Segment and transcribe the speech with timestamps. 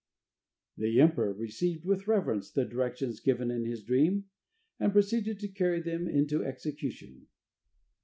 [0.77, 4.25] The emperor received with reverence the directions given in his dream,
[4.79, 7.27] and proceeded to carry them into execution.